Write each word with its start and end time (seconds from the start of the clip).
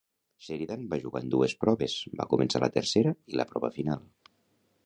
Sheridan 0.45 0.87
va 0.93 0.97
jugar 1.03 1.21
en 1.25 1.29
dues 1.35 1.53
proves, 1.65 1.99
va 2.23 2.29
començar 2.33 2.65
la 2.65 2.73
tercera 2.79 3.15
i 3.35 3.41
la 3.43 3.47
prova 3.53 3.75
final. 3.81 4.05